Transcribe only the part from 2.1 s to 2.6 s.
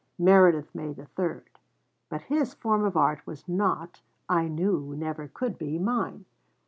his